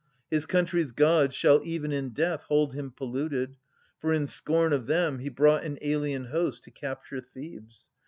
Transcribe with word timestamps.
His 0.31 0.47
country's 0.47 0.93
Gods 0.93 1.35
shall 1.35 1.61
even 1.63 1.91
in 1.91 2.09
death 2.09 2.41
Hold 2.45 2.73
him 2.73 2.89
polluted, 2.89 3.55
for 3.99 4.15
in 4.15 4.25
scorn 4.25 4.73
of 4.73 4.87
them 4.87 5.19
He 5.19 5.29
brought 5.29 5.61
an 5.61 5.77
alien 5.79 6.25
host 6.25 6.63
to 6.63 6.71
capture 6.71 7.21
Thebes. 7.21 7.91